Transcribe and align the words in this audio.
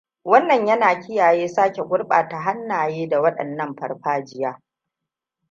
Wannan 0.25 0.65
yana 0.67 0.99
kiyaye 0.99 1.47
sake 1.47 1.81
gurbata 1.83 2.37
hannaye 2.39 3.07
da 3.07 3.21
wadannan 3.21 3.75
farfajiya. 3.75 4.61